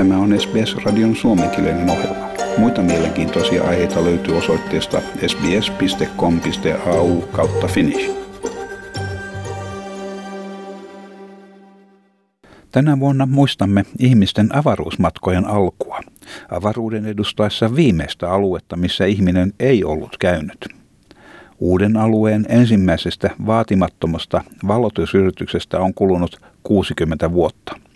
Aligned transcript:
Tämä 0.00 0.18
on 0.18 0.40
SBS-radion 0.40 1.16
suomenkielinen 1.16 1.90
ohjelma. 1.90 2.28
Muita 2.58 2.82
mielenkiintoisia 2.82 3.64
aiheita 3.64 4.04
löytyy 4.04 4.36
osoitteesta 4.36 5.00
sbs.com.au 5.26 7.20
kautta 7.20 7.66
finnish. 7.66 8.10
Tänä 12.72 13.00
vuonna 13.00 13.26
muistamme 13.26 13.84
ihmisten 13.98 14.56
avaruusmatkojen 14.56 15.46
alkua, 15.46 16.00
avaruuden 16.50 17.06
edustaessa 17.06 17.76
viimeistä 17.76 18.30
aluetta, 18.30 18.76
missä 18.76 19.04
ihminen 19.04 19.52
ei 19.58 19.84
ollut 19.84 20.16
käynyt. 20.18 20.68
Uuden 21.58 21.96
alueen 21.96 22.46
ensimmäisestä 22.48 23.30
vaatimattomasta 23.46 24.44
valotusyrityksestä 24.68 25.80
on 25.80 25.94
kulunut 25.94 26.40
60 26.62 27.32
vuotta. 27.32 27.89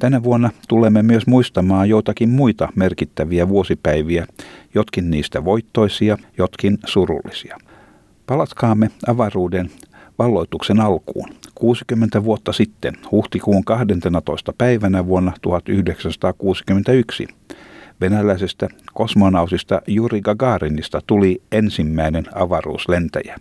Tänä 0.00 0.22
vuonna 0.22 0.50
tulemme 0.68 1.02
myös 1.02 1.26
muistamaan 1.26 1.88
joitakin 1.88 2.28
muita 2.28 2.68
merkittäviä 2.74 3.48
vuosipäiviä, 3.48 4.26
jotkin 4.74 5.10
niistä 5.10 5.44
voittoisia, 5.44 6.18
jotkin 6.38 6.78
surullisia. 6.86 7.58
Palatkaamme 8.26 8.90
avaruuden 9.06 9.70
valloituksen 10.18 10.80
alkuun. 10.80 11.28
60 11.54 12.24
vuotta 12.24 12.52
sitten, 12.52 12.94
huhtikuun 13.10 13.64
12. 13.64 14.52
päivänä 14.58 15.06
vuonna 15.06 15.32
1961, 15.42 17.26
venäläisestä 18.00 18.68
kosmonautista 18.94 19.82
Juri 19.86 20.20
Gagarinista 20.20 21.00
tuli 21.06 21.42
ensimmäinen 21.52 22.24
avaruuslentäjä. 22.34 23.36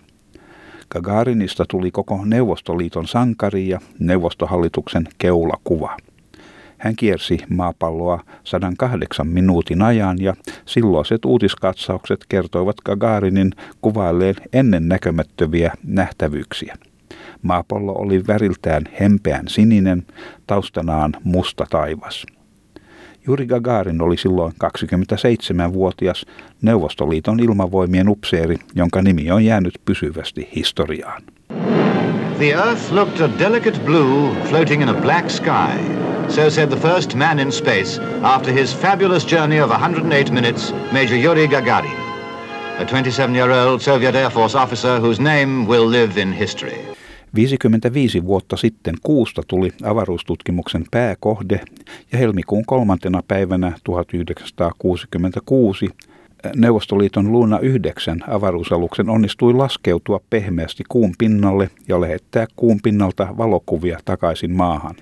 Gagarinista 0.90 1.66
tuli 1.70 1.91
koko 1.91 2.26
Neuvostoliiton 2.26 3.07
sankari 3.07 3.68
ja 3.68 3.80
neuvostohallituksen 3.99 5.07
keulakuva. 5.18 5.98
Hän 6.80 6.96
kiersi 6.96 7.38
maapalloa 7.49 8.24
108 8.44 9.27
minuutin 9.27 9.82
ajan 9.82 10.18
ja 10.22 10.34
silloiset 10.66 11.26
uutiskatsaukset 11.26 12.26
kertoivat 12.30 12.76
Gagarinin 12.86 13.52
kuvailleen 13.82 14.36
ennen 14.54 14.88
näkömättöviä 14.88 15.74
nähtävyyksiä. 15.84 16.76
Maapallo 17.41 17.91
oli 17.94 18.27
väriltään 18.27 18.84
hempeän 18.99 19.48
sininen, 19.48 20.05
taustanaan 20.48 21.13
musta 21.24 21.66
taivas. 21.70 22.26
Juri 23.27 23.46
Gagarin 23.46 24.02
oli 24.02 24.18
silloin 24.18 24.54
27-vuotias 24.64 26.26
Neuvostoliiton 26.62 27.40
ilmavoimien 27.40 28.10
upseeri, 28.10 28.55
jonka 28.76 29.02
nimi 29.02 29.32
on 29.32 29.46
jäänyt 29.46 29.74
pysyvästi 29.86 30.49
historiaan. 30.55 31.21
The 32.38 32.52
earth 32.52 32.91
looked 32.91 33.21
a 33.21 33.40
delicate 33.40 33.80
blue 33.80 34.36
floating 34.49 34.84
in 34.84 34.90
a 34.90 34.93
black 34.93 35.30
sky. 35.30 35.99
So 36.30 36.49
said 36.49 36.70
the 36.70 36.77
first 36.77 37.16
man 37.16 37.40
in 37.40 37.52
space 37.52 37.99
after 38.22 38.54
his 38.54 38.76
fabulous 38.76 39.27
journey 39.27 39.62
of 39.62 39.70
108 39.70 40.32
minutes, 40.32 40.74
Major 40.91 41.16
Yuri 41.16 41.48
Gagarin, 41.48 41.98
a 42.80 42.86
27-year-old 42.86 43.82
Soviet 43.82 44.16
Air 44.16 44.30
Force 44.30 44.55
officer 44.55 44.99
whose 44.99 45.24
name 45.24 45.68
will 45.68 45.91
live 45.91 46.21
in 46.21 46.34
history. 46.34 46.77
55 47.36 48.26
vuotta 48.26 48.58
sitten 48.58 48.96
kuusta 49.04 49.41
tuli 49.48 49.71
avaruustutkimuksen 49.84 50.84
pääkohde 50.91 51.62
ja 52.12 52.18
helmikuun 52.18 52.66
kolmantena 52.66 53.24
päivänä 53.27 53.71
1966 53.84 55.90
Neuvostoliiton 56.55 57.32
Luna 57.32 57.60
9 57.60 58.20
avaruusaluksen 58.27 59.10
onnistui 59.10 59.54
laskeutua 59.54 60.20
pehmeästi 60.30 60.84
kuun 60.90 61.14
pinnalle 61.18 61.70
ja 61.88 62.02
lähettää 62.02 62.48
kuun 62.55 62.80
pinnalta 62.84 63.27
valokuvia 63.38 63.99
takaisin 64.06 64.52
maahan. 64.52 64.96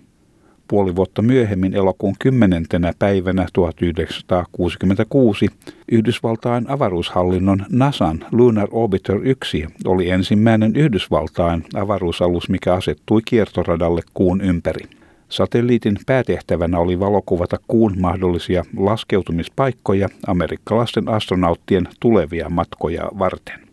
Puoli 0.67 0.95
vuotta 0.95 1.21
myöhemmin 1.21 1.73
elokuun 1.73 2.15
10. 2.19 2.65
päivänä 2.99 3.47
1966 3.53 5.47
Yhdysvaltain 5.91 6.69
avaruushallinnon 6.69 7.66
NASAn 7.69 8.25
Lunar 8.31 8.67
Orbiter 8.72 9.19
1 9.23 9.66
oli 9.85 10.09
ensimmäinen 10.09 10.75
Yhdysvaltain 10.75 11.63
avaruusalus, 11.75 12.50
mikä 12.50 12.73
asettui 12.73 13.22
kiertoradalle 13.25 14.01
kuun 14.13 14.41
ympäri. 14.41 14.85
Satelliitin 15.29 15.97
päätehtävänä 16.06 16.79
oli 16.79 17.00
valokuvata 17.00 17.57
kuun 17.67 17.95
mahdollisia 18.00 18.63
laskeutumispaikkoja 18.77 20.09
amerikkalaisten 20.27 21.09
astronauttien 21.09 21.88
tulevia 22.00 22.50
matkoja 22.50 23.09
varten. 23.19 23.66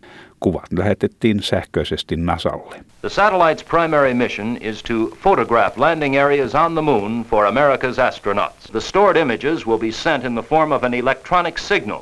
Kuvat 0.45 0.73
lähetettiin 0.73 1.43
sähköisesti 1.43 2.17
NASAlle. 2.17 2.77
The 3.01 3.09
satellite's 3.09 3.65
primary 3.69 4.15
mission 4.15 4.59
is 4.61 4.83
to 4.83 4.95
photograph 5.23 5.79
landing 5.79 6.17
areas 6.17 6.55
on 6.55 6.75
the 6.75 6.83
moon 6.83 7.25
for 7.31 7.47
America's 7.47 7.99
astronauts. 7.99 8.73
The 8.73 8.81
stored 8.81 9.17
images 9.17 9.67
will 9.67 9.79
be 9.79 9.93
sent 9.93 10.25
in 10.25 10.35
the 10.35 10.49
form 10.49 10.73
of 10.73 10.83
an 10.83 10.95
electronic 10.95 11.59
signal 11.59 12.01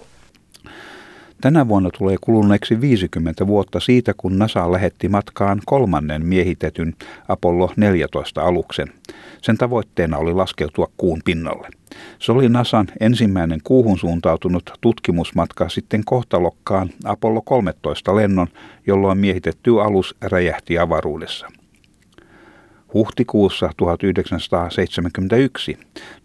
Tänä 1.43 1.69
vuonna 1.69 1.91
tulee 1.99 2.17
kuluneeksi 2.21 2.81
50 2.81 3.47
vuotta 3.47 3.81
siitä, 3.81 4.15
kun 4.17 4.39
NASA 4.39 4.73
lähetti 4.73 5.09
matkaan 5.09 5.61
kolmannen 5.67 6.27
miehitetyn 6.27 6.95
Apollo 7.29 7.73
14 7.77 8.43
aluksen. 8.43 8.89
Sen 9.43 9.59
tavoitteena 9.59 10.19
oli 10.19 10.33
laskeutua 10.33 10.87
kuun 10.97 11.21
pinnalle. 11.25 11.69
Se 12.19 12.33
oli 12.33 12.49
NASAn 12.49 12.87
ensimmäinen 13.01 13.61
kuuhun 13.65 13.99
suuntautunut 13.99 14.71
tutkimusmatka 14.81 15.69
sitten 15.69 16.05
kohtalokkaan 16.05 16.91
Apollo 17.05 17.43
13 17.43 18.17
lennon, 18.17 18.47
jolloin 18.87 19.19
miehitetty 19.19 19.81
alus 19.81 20.15
räjähti 20.21 20.79
avaruudessa. 20.79 21.49
Huhtikuussa 22.95 23.71
1971 23.77 25.79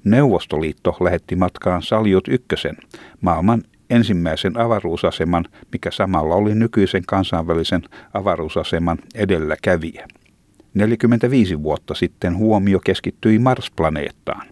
Neuvostoliitto 0.04 0.98
lähetti 1.00 1.36
matkaan 1.36 1.82
Saljut 1.82 2.28
ykkösen, 2.28 2.78
maailman 3.22 3.64
ensimmäisen 3.90 4.60
avaruusaseman, 4.60 5.46
mikä 5.72 5.92
samalla 5.92 6.36
oli 6.36 6.56
nykyisen 6.56 7.04
kansainvälisen 7.08 7.82
avaruusaseman 8.14 8.98
edelläkävijä. 9.16 10.08
45 10.74 11.64
vuotta 11.64 11.94
sitten 11.96 12.38
huomio 12.38 12.80
keskittyi 12.80 13.40
Mars-planeettaan. 13.40 14.48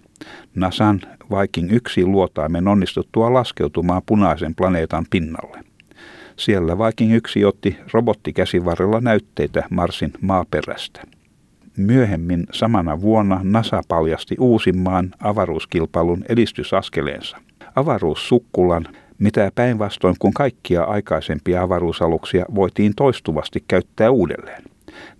NASAn 0.55 1.01
Viking 1.31 1.71
1 1.71 2.05
luotaimen 2.05 2.67
onnistuttua 2.67 3.33
laskeutumaan 3.33 4.01
punaisen 4.05 4.55
planeetan 4.55 5.05
pinnalle. 5.09 5.59
Siellä 6.35 6.77
Viking 6.77 7.13
1 7.13 7.45
otti 7.45 7.77
robottikäsivarrella 7.93 9.01
näytteitä 9.01 9.63
Marsin 9.69 10.11
maaperästä. 10.21 11.01
Myöhemmin 11.77 12.47
samana 12.51 13.01
vuonna 13.01 13.39
NASA 13.43 13.81
paljasti 13.87 14.35
uusimman 14.39 15.11
avaruuskilpailun 15.19 16.25
edistysaskeleensa. 16.29 17.37
Avaruussukkulan 17.75 18.87
mitä 19.19 19.51
päinvastoin 19.55 20.15
kuin 20.19 20.33
kaikkia 20.33 20.83
aikaisempia 20.83 21.61
avaruusaluksia 21.61 22.45
voitiin 22.55 22.93
toistuvasti 22.95 23.63
käyttää 23.67 24.11
uudelleen. 24.11 24.63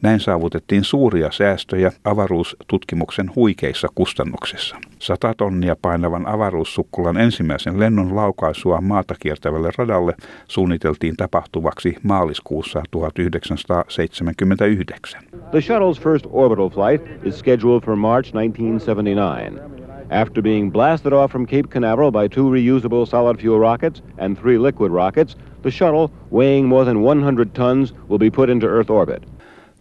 Näin 0.02 0.20
saavutettiin 0.20 0.84
suuria 0.84 1.32
säästöjä 1.32 1.92
avaruustutkimuksen 2.04 3.32
huikeissa 3.36 3.88
kustannuksissa. 3.96 4.76
Sata 5.00 5.34
tonnia 5.38 5.76
painavan 5.82 6.28
avaruussukkulan 6.28 7.18
ensimmäisen 7.18 7.80
lennon 7.80 8.16
laukaisua 8.16 8.82
maata 8.82 9.16
kiertävälle 9.20 9.70
radalle 9.78 10.16
suunniteltiin 10.48 11.18
tapahtuvaksi 11.18 11.96
maaliskuussa 12.04 12.84
1979. 12.92 15.22
The 15.52 15.60
shuttle's 15.60 16.02
first 16.02 16.26
orbital 16.32 16.70
flight 16.70 17.26
is 17.26 17.40
scheduled 17.40 17.82
for 17.82 17.96
March 17.96 18.32
1979. 18.32 19.75
After 20.12 20.42
being 20.42 20.70
blasted 20.70 21.14
off 21.14 21.32
from 21.32 21.46
Cape 21.46 21.70
Canaveral 21.70 22.12
by 22.12 22.28
two 22.28 22.50
reusable 22.50 23.06
solid 23.06 23.40
fuel 23.40 23.60
rockets 23.60 24.04
and 24.18 24.38
three 24.38 24.58
liquid 24.58 24.92
rockets, 24.92 25.38
the 25.62 25.72
shuttle, 25.72 26.10
weighing 26.32 26.68
more 26.68 26.86
than 26.86 27.02
100 27.02 27.54
tons, 27.54 27.94
will 28.10 28.20
be 28.20 28.30
put 28.32 28.50
into 28.50 28.68
Earth 28.68 28.92
orbit. 28.92 29.26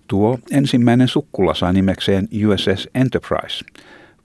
Tuo 0.09 0.39
ensimmäinen 0.51 1.09
sukkula 1.09 1.55
sai 1.55 1.73
nimekseen 1.73 2.29
USS 2.47 2.89
Enterprise, 2.95 3.65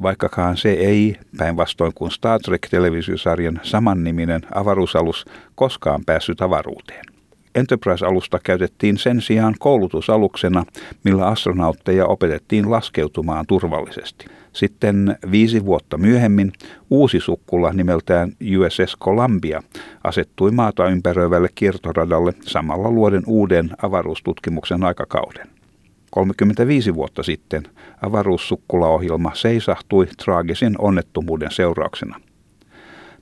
vaikkakaan 0.01 0.57
se 0.57 0.71
ei, 0.71 1.15
päinvastoin 1.37 1.91
kuin 1.95 2.11
Star 2.11 2.39
Trek-televisiosarjan 2.39 3.59
samanniminen 3.63 4.41
avaruusalus, 4.55 5.25
koskaan 5.55 6.01
päässyt 6.05 6.41
avaruuteen. 6.41 7.18
Enterprise-alusta 7.59 8.39
käytettiin 8.43 8.97
sen 8.97 9.21
sijaan 9.21 9.55
koulutusaluksena, 9.59 10.63
millä 11.03 11.25
astronautteja 11.25 12.05
opetettiin 12.05 12.71
laskeutumaan 12.71 13.45
turvallisesti. 13.47 14.25
Sitten 14.53 15.17
viisi 15.31 15.65
vuotta 15.65 15.97
myöhemmin 15.97 16.51
uusi 16.89 17.19
sukkula 17.19 17.73
nimeltään 17.73 18.31
USS 18.57 18.97
Columbia 18.99 19.63
asettui 20.03 20.51
maata 20.51 20.89
ympäröivälle 20.89 21.49
kiertoradalle 21.55 22.33
samalla 22.41 22.91
luoden 22.91 23.23
uuden 23.27 23.69
avaruustutkimuksen 23.81 24.83
aikakauden. 24.83 25.47
35 26.11 26.95
vuotta 26.95 27.23
sitten 27.23 27.63
avaruussukkulaohjelma 28.01 29.31
seisahtui 29.33 30.07
traagisen 30.23 30.75
onnettomuuden 30.77 31.51
seurauksena. 31.51 32.19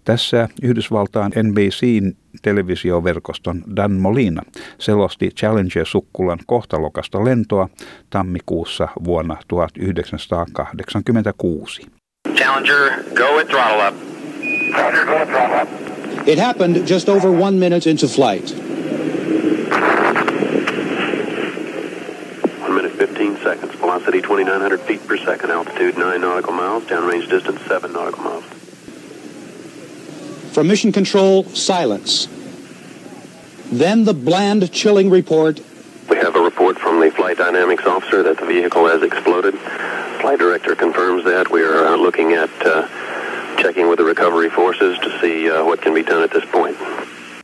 Tässä 0.07 0.49
Yhdysvaltain 0.61 1.31
NBCn 1.43 2.13
televisioverkoston 2.41 3.63
Dan 3.75 3.91
Molina 3.91 4.41
selosti 4.79 5.29
Challenger-sukkulan 5.29 6.39
kohtalokasta 6.45 7.25
lentoa 7.25 7.69
tammikuussa 8.09 8.87
vuonna 9.05 9.37
1986. 9.53 11.87
Challenger, 12.35 12.91
go 13.15 13.39
at 13.39 13.47
throttle 13.47 13.87
up. 13.87 13.95
Roger, 14.77 15.05
go 15.05 15.17
at 15.17 15.29
throttle 15.29 15.61
up. 15.61 15.69
It 16.27 16.39
happened 16.39 16.87
just 16.87 17.09
over 17.09 17.41
one 17.41 17.57
minute 17.57 17.89
into 17.89 18.07
flight. 18.07 18.55
One 22.61 22.73
minute, 22.73 22.97
15 22.97 23.37
seconds. 23.43 23.81
Velocity 23.81 24.21
2,900 24.21 24.81
feet 24.81 25.07
per 25.07 25.17
second. 25.17 25.51
Altitude 25.51 25.97
9 25.97 26.21
nautical 26.21 26.53
miles. 26.53 26.83
Downrange 26.83 27.29
distance 27.29 27.61
7 27.67 27.93
nautical 27.93 28.23
miles. 28.23 28.56
From 30.57 30.69
Mission 30.69 30.91
Control, 30.91 31.43
silence. 31.53 32.27
Then 33.71 34.05
the 34.05 34.13
bland, 34.15 34.71
chilling 34.71 35.11
report 35.11 35.61
We 36.09 36.17
have 36.17 36.35
a 36.35 36.41
report 36.41 36.79
from 36.79 36.99
the 36.99 37.11
flight 37.11 37.37
dynamics 37.37 37.85
officer 37.85 38.23
that 38.23 38.37
the 38.37 38.45
vehicle 38.47 38.87
has 38.87 39.03
exploded. 39.03 39.53
Flight 40.19 40.39
director 40.39 40.75
confirms 40.75 41.23
that. 41.25 41.51
We 41.51 41.61
are 41.61 41.85
uh, 41.85 41.95
looking 41.95 42.33
at 42.33 42.49
uh, 42.65 42.87
checking 43.61 43.87
with 43.87 43.97
the 43.97 44.03
recovery 44.03 44.49
forces 44.49 44.97
to 45.03 45.09
see 45.21 45.47
uh, 45.47 45.63
what 45.63 45.79
can 45.83 45.93
be 45.93 46.01
done 46.01 46.23
at 46.23 46.31
this 46.31 46.45
point. 46.51 46.77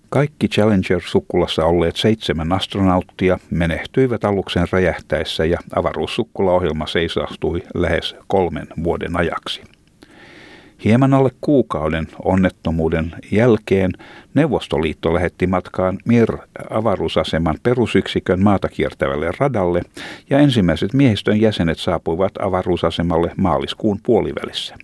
Kaikki 0.10 0.48
Challenger-sukkulassa 0.48 1.65
olleet 1.65 1.95
seitsemän 1.95 2.51
astronauttia 2.51 3.39
menehtyivät 3.50 4.25
aluksen 4.25 4.68
räjähtäessä 4.71 5.45
ja 5.45 5.57
avaruussukkulaohjelma 5.75 6.88
seisastui 6.88 7.62
lähes 7.74 8.15
kolmen 8.27 8.68
vuoden 8.83 9.15
ajaksi. 9.15 9.73
Hieman 10.85 11.13
alle 11.13 11.31
kuukauden 11.41 12.07
onnettomuuden 12.24 13.12
jälkeen 13.31 13.91
Neuvostoliitto 14.33 15.13
lähetti 15.13 15.47
matkaan 15.47 15.97
Mir-avaruusaseman 16.06 17.57
perusyksikön 17.63 18.44
maata 18.44 18.69
kiertävälle 18.69 19.31
radalle 19.39 19.81
ja 20.30 20.39
ensimmäiset 20.39 20.94
miehistön 20.94 21.41
jäsenet 21.41 21.80
saapuivat 21.80 22.31
avaruusasemalle 22.39 23.31
maaliskuun 23.38 24.00
puolivälissä. 24.03 24.75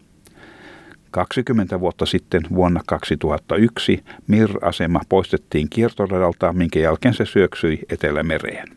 20 1.11 1.79
vuotta 1.79 2.05
sitten 2.05 2.41
vuonna 2.55 2.81
2001 2.87 4.03
Mir-asema 4.27 5.01
poistettiin 5.09 5.69
kiertoradalta, 5.69 6.53
minkä 6.53 6.79
jälkeen 6.79 7.13
se 7.13 7.25
syöksyi 7.25 7.79
Etelämereen. 7.89 8.67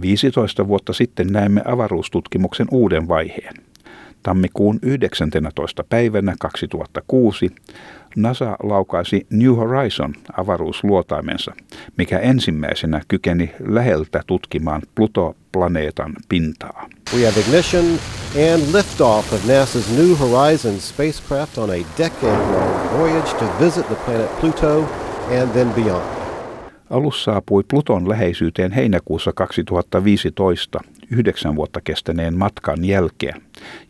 15 0.00 0.68
vuotta 0.68 0.92
sitten 0.92 1.26
näemme 1.26 1.62
avaruustutkimuksen 1.64 2.66
uuden 2.70 3.08
vaiheen. 3.08 3.65
Tammikuun 4.26 4.78
19. 4.82 5.84
päivänä 5.88 6.34
2006 6.40 7.50
NASA 8.16 8.56
laukaisi 8.62 9.26
New 9.30 9.54
Horizon 9.56 10.14
avaruusluotaimensa, 10.36 11.52
mikä 11.96 12.18
ensimmäisenä 12.18 13.00
kykeni 13.08 13.50
läheltä 13.60 14.22
tutkimaan 14.26 14.82
Pluto-planeetan 14.94 16.14
pintaa. 16.28 16.88
We 17.14 17.24
have 17.24 17.40
ignition 17.40 17.84
and 18.52 18.74
liftoff 18.74 19.32
of 19.32 19.44
NASA's 19.44 19.98
New 19.98 20.16
Horizons 20.16 20.88
spacecraft 20.88 21.58
on 21.58 21.70
a 21.70 21.98
decade-long 21.98 22.98
voyage 22.98 23.30
to 23.38 23.64
visit 23.64 23.86
the 23.86 23.96
planet 24.04 24.40
Pluto 24.40 24.88
and 25.42 25.50
then 25.50 25.72
beyond. 25.72 26.26
Alus 26.90 27.24
saapui 27.24 27.62
Pluton 27.68 28.08
läheisyyteen 28.08 28.72
heinäkuussa 28.72 29.32
2015 29.32 30.80
yhdeksän 31.10 31.56
vuotta 31.56 31.80
kestäneen 31.80 32.38
matkan 32.38 32.84
jälkeen, 32.84 33.42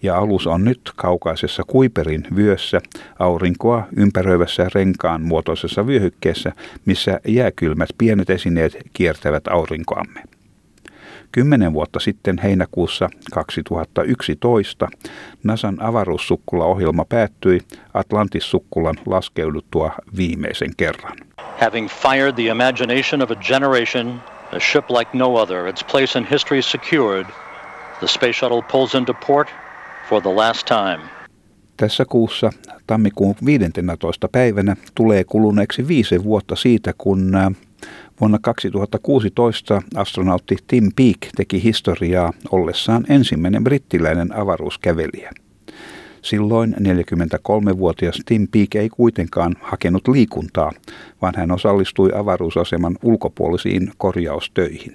ja 0.02 0.18
alus 0.18 0.46
on 0.46 0.64
nyt 0.64 0.80
kaukaisessa 0.96 1.62
Kuiperin 1.66 2.26
vyössä 2.36 2.80
aurinkoa 3.18 3.86
ympäröivässä 3.96 4.68
renkaan 4.74 5.22
muotoisessa 5.22 5.86
vyöhykkeessä, 5.86 6.52
missä 6.84 7.20
jääkylmät 7.28 7.88
pienet 7.98 8.30
esineet 8.30 8.76
kiertävät 8.92 9.48
aurinkoamme. 9.48 10.22
Kymmenen 11.32 11.72
vuotta 11.72 12.00
sitten 12.00 12.38
heinäkuussa 12.38 13.08
2011 13.34 14.88
NASAn 15.44 15.82
avaruussukkulaohjelma 15.82 17.04
päättyi 17.04 17.60
Atlantis-sukkulan 17.94 18.96
laskeuduttua 19.06 19.92
viimeisen 20.16 20.70
kerran. 20.76 21.16
Having 21.60 21.88
fired 21.88 22.32
the 22.32 22.42
imagination 22.42 23.22
of 23.22 23.30
a 23.30 23.34
generation, 23.34 24.20
a 24.52 24.60
ship 24.60 24.90
like 24.90 25.18
no 25.18 25.36
other, 25.36 25.68
its 25.68 25.84
place 25.90 26.18
in 26.18 26.26
history 26.30 26.62
secured, 26.62 27.26
the 28.00 28.08
space 28.08 28.32
shuttle 28.32 28.62
pulls 28.62 28.94
into 28.94 29.14
port 29.26 29.48
for 30.08 30.22
the 30.22 30.34
last 30.36 30.66
time. 30.66 31.02
Tässä 31.76 32.04
kuussa 32.04 32.50
tammikuun 32.86 33.34
15. 33.44 34.28
päivänä 34.28 34.76
tulee 34.94 35.24
kuluneeksi 35.24 35.88
viisi 35.88 36.24
vuotta 36.24 36.56
siitä, 36.56 36.94
kun 36.98 37.32
Vuonna 38.20 38.38
2016 38.42 39.82
astronautti 39.94 40.56
Tim 40.66 40.90
Peake 40.96 41.28
teki 41.36 41.62
historiaa 41.62 42.32
ollessaan 42.50 43.04
ensimmäinen 43.08 43.64
brittiläinen 43.64 44.36
avaruuskävelijä. 44.36 45.30
Silloin 46.26 46.74
43-vuotias 46.74 48.22
Tim 48.26 48.48
Peake 48.52 48.80
ei 48.80 48.88
kuitenkaan 48.88 49.52
hakenut 49.60 50.08
liikuntaa, 50.08 50.72
vaan 51.22 51.34
hän 51.36 51.50
osallistui 51.52 52.10
avaruusaseman 52.14 52.96
ulkopuolisiin 53.02 53.92
korjaustöihin. 53.98 54.94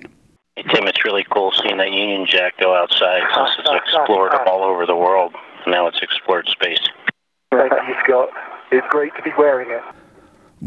Tim, 0.55 0.83
it's 0.87 1.03
really 1.05 1.23
cool 1.33 1.51
seeing 1.51 1.77
that 1.77 1.87
Union 1.87 2.27
Jack 2.33 2.57
go 2.57 2.69
outside 2.81 3.23
since 3.33 3.51
it's 3.59 3.75
explored 3.75 4.33
all 4.47 4.63
over 4.63 4.85
the 4.85 4.99
world. 5.05 5.31
Now 5.65 5.87
it's 5.89 6.03
explored 6.03 6.47
space. 6.47 6.83
Thank 7.55 7.71
you, 7.87 7.95
Scott. 8.03 8.29
It's 8.71 8.87
great 8.89 9.13
to 9.15 9.21
be 9.23 9.33
wearing 9.37 9.71
it. 9.71 10.00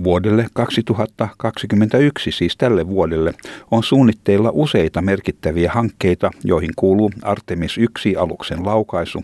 Vuodelle 0.03 0.47
2021, 0.53 2.33
siis 2.33 2.57
tälle 2.57 2.89
vuodelle, 2.89 3.35
on 3.71 3.83
suunnitteilla 3.83 4.51
useita 4.53 5.03
merkittäviä 5.03 5.73
hankkeita, 5.73 6.31
joihin 6.45 6.71
kuuluu 6.77 7.11
Artemis 7.23 7.79
1-aluksen 7.79 8.67
laukaisu. 8.67 9.23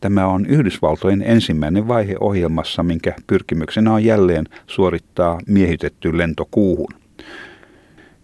Tämä 0.00 0.26
on 0.26 0.46
Yhdysvaltojen 0.46 1.22
ensimmäinen 1.22 1.88
vaihe 1.88 2.16
ohjelmassa, 2.20 2.82
minkä 2.82 3.14
pyrkimyksenä 3.26 3.92
on 3.92 4.04
jälleen 4.04 4.44
suorittaa 4.66 5.40
miehitetty 5.46 6.18
lento 6.18 6.48
kuuhun. 6.50 6.94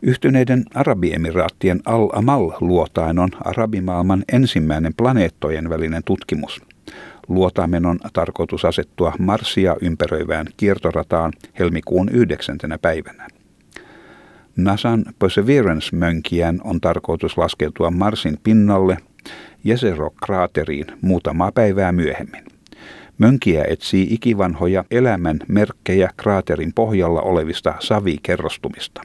Yhtyneiden 0.02 0.64
Arabiemiraattien 0.75 1.81
Al-Amal-luotain 1.85 3.19
on 3.19 3.29
arabimaailman 3.40 4.25
ensimmäinen 4.32 4.94
planeettojen 4.94 5.70
välinen 5.70 6.02
tutkimus– 6.05 6.61
Luotaimen 7.29 7.87
on 7.87 7.99
tarkoitus 8.12 8.65
asettua 8.65 9.12
Marsia 9.19 9.76
ympäröivään 9.81 10.47
kiertorataan 10.56 11.32
helmikuun 11.59 12.09
9. 12.09 12.59
päivänä. 12.82 13.29
NASAn 14.56 15.05
Perseverance-mönkijän 15.19 16.61
on 16.65 16.81
tarkoitus 16.81 17.38
laskeutua 17.38 17.91
Marsin 17.91 18.38
pinnalle 18.43 18.97
Jezero-kraateriin 19.65 20.87
muutamaa 21.00 21.52
päivää 21.52 21.93
myöhemmin. 21.93 22.45
Mönkiä 23.19 23.64
etsii 23.69 24.07
ikivanhoja 24.11 24.85
elämän 24.90 25.38
merkkejä 25.49 26.11
kraaterin 26.16 26.73
pohjalla 26.75 27.21
olevista 27.21 27.75
savikerrostumista. 27.81 29.02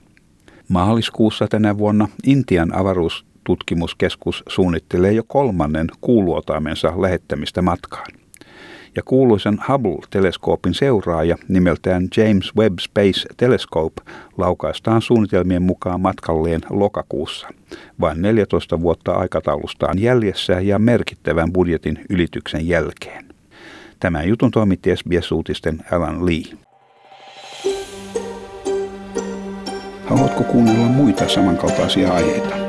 Maaliskuussa 0.69 1.47
tänä 1.47 1.77
vuonna 1.77 2.07
Intian 2.23 2.75
avaruus 2.75 3.25
tutkimuskeskus 3.49 4.43
suunnittelee 4.49 5.11
jo 5.11 5.23
kolmannen 5.27 5.87
kuuluotaimensa 6.01 7.01
lähettämistä 7.01 7.61
matkaan. 7.61 8.11
Ja 8.95 9.01
kuuluisen 9.05 9.57
Hubble-teleskoopin 9.67 10.73
seuraaja 10.73 11.35
nimeltään 11.47 12.07
James 12.17 12.55
Webb 12.57 12.79
Space 12.79 13.27
Telescope 13.37 14.01
laukaistaan 14.37 15.01
suunnitelmien 15.01 15.61
mukaan 15.61 16.01
matkalleen 16.01 16.61
lokakuussa, 16.69 17.47
vain 17.99 18.21
14 18.21 18.81
vuotta 18.81 19.11
aikataulustaan 19.11 19.99
jäljessä 19.99 20.53
ja 20.53 20.79
merkittävän 20.79 21.53
budjetin 21.53 21.99
ylityksen 22.09 22.67
jälkeen. 22.67 23.25
Tämän 23.99 24.27
jutun 24.27 24.51
toimitti 24.51 24.95
SBS-uutisten 24.95 25.85
Alan 25.91 26.25
Lee. 26.25 26.57
Haluatko 30.05 30.43
kuunnella 30.43 30.85
muita 30.85 31.27
samankaltaisia 31.27 32.13
aiheita? 32.13 32.68